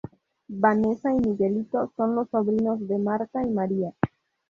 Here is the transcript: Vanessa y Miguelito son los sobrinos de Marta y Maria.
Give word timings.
Vanessa 0.49 1.13
y 1.13 1.19
Miguelito 1.19 1.93
son 1.95 2.15
los 2.15 2.27
sobrinos 2.31 2.79
de 2.87 2.97
Marta 2.97 3.43
y 3.43 3.51
Maria. 3.51 3.93